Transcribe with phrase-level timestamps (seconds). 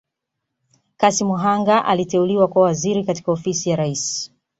[0.97, 4.31] Kassim Hanga aliteuliwa kuwa Waziri katika Ofisi ya Rais